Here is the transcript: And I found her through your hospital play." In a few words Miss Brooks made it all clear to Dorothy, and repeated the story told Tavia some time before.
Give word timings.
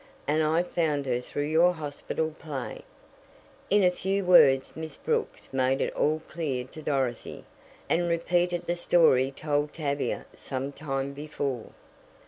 And 0.27 0.41
I 0.41 0.63
found 0.63 1.05
her 1.05 1.21
through 1.21 1.45
your 1.45 1.73
hospital 1.73 2.31
play." 2.31 2.81
In 3.69 3.83
a 3.83 3.91
few 3.91 4.25
words 4.25 4.75
Miss 4.75 4.97
Brooks 4.97 5.53
made 5.53 5.79
it 5.79 5.93
all 5.93 6.19
clear 6.27 6.65
to 6.65 6.81
Dorothy, 6.81 7.43
and 7.87 8.09
repeated 8.09 8.65
the 8.65 8.75
story 8.75 9.29
told 9.29 9.75
Tavia 9.75 10.25
some 10.33 10.71
time 10.71 11.13
before. 11.13 11.67